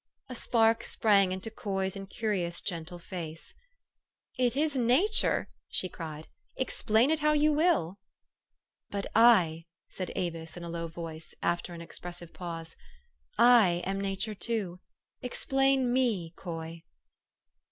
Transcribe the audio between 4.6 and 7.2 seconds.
nature!" she cried." Explain it